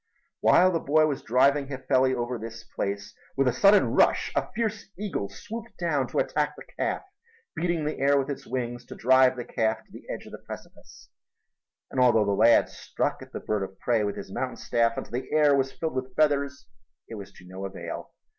[0.39, 4.89] While the boy was driving Hifeli over this place, with a sudden rush a fierce
[4.97, 7.03] eagle swooped down to attack the calf,
[7.55, 10.39] beating the air with its wings to drive the calf to the edge of the
[10.39, 11.09] precipice,
[11.91, 15.11] and although the lad struck at the bird of prey with his mountain staff until
[15.11, 16.65] the air was filled with feathers
[17.07, 18.11] it was to no avail.